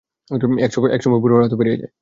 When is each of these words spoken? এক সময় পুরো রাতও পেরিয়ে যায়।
এক 0.61 1.01
সময় 1.03 1.21
পুরো 1.23 1.35
রাতও 1.35 1.57
পেরিয়ে 1.59 1.77
যায়। 1.77 1.89